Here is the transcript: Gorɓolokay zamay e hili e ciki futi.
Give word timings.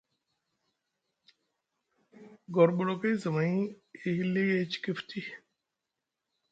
Gorɓolokay 2.53 3.15
zamay 3.21 3.53
e 4.05 4.07
hili 4.15 4.43
e 4.59 4.63
ciki 4.71 4.91
futi. 4.97 5.19